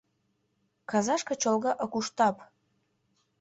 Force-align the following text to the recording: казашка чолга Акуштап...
казашка 0.89 1.33
чолга 1.41 1.71
Акуштап... 1.83 2.37